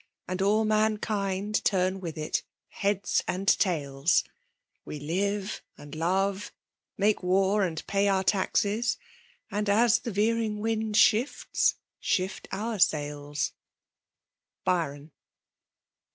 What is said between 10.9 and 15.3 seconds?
shifts,— shift cnir sails. Byaon.